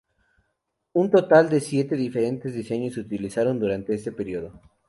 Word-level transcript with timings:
Un 0.93 1.11
total 1.11 1.47
de 1.51 1.59
siete 1.59 1.95
diferentes 1.95 2.55
diseños 2.55 2.95
se 2.95 3.01
utilizaron 3.01 3.59
durante 3.59 3.93
este 3.93 4.11
periodo. 4.11 4.59